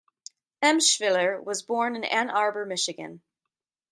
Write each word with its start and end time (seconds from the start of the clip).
Emshwiller 0.63 1.39
was 1.43 1.61
born 1.61 1.95
in 1.95 2.03
Ann 2.03 2.31
Arbor, 2.31 2.65
Michigan. 2.65 3.21